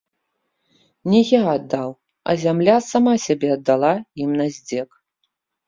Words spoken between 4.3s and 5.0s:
на здзек.